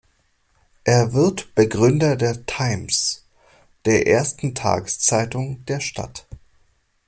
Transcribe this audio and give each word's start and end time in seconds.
Er 0.83 1.13
wird 1.13 1.53
Begründer 1.53 2.15
der 2.15 2.43
"Times", 2.47 3.23
der 3.85 4.07
ersten 4.07 4.55
Tageszeitung 4.55 5.63
der 5.67 5.79
Stadt. 5.79 6.25